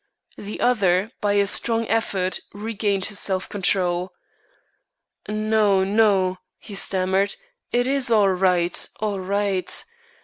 [0.39, 4.11] The other, by a strong effort, regained his self control.
[5.27, 7.35] "No, no," he stammered;
[7.71, 9.85] "it is all right, all right.